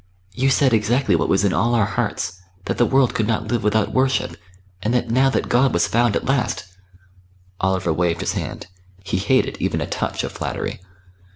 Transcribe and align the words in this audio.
You 0.33 0.49
said 0.49 0.73
exactly 0.73 1.15
what 1.15 1.29
was 1.29 1.43
in 1.45 1.53
all 1.53 1.75
our 1.75 1.85
hearts 1.85 2.41
that 2.65 2.79
the 2.79 2.87
world 2.87 3.13
could 3.13 3.27
not 3.27 3.49
live 3.49 3.63
without 3.63 3.93
worship; 3.93 4.35
and 4.81 4.95
that 4.95 5.11
now 5.11 5.29
that 5.29 5.47
God 5.47 5.73
was 5.75 5.85
found 5.87 6.15
at 6.15 6.25
last" 6.25 6.65
Oliver 7.61 7.93
waved 7.93 8.21
his 8.21 8.33
hand. 8.33 8.65
He 9.03 9.17
hated 9.19 9.57
even 9.59 9.79
a 9.79 9.85
touch 9.85 10.23
of 10.23 10.31
flattery. 10.31 10.81